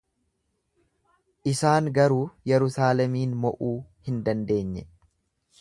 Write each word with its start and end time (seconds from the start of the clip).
Isaan 1.51 1.89
garuu 1.99 2.25
Yerusaalemiin 2.53 3.39
mo'uu 3.45 3.73
hin 4.09 4.21
dandeenye. 4.31 4.89